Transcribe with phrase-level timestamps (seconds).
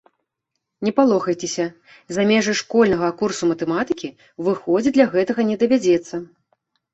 [0.85, 1.65] Не палохайцеся,
[2.17, 4.09] за межы школьнага курсу матэматыкі
[4.49, 6.15] выходзіць для гэтага не давядзецца.